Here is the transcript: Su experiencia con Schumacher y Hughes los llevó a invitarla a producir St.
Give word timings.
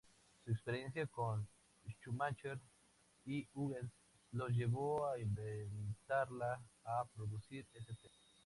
Su 0.43 0.49
experiencia 0.49 1.05
con 1.05 1.47
Schumacher 1.87 2.59
y 3.23 3.47
Hughes 3.53 3.85
los 4.31 4.49
llevó 4.51 5.07
a 5.07 5.19
invitarla 5.19 6.59
a 6.85 7.05
producir 7.13 7.67
St. 7.75 8.07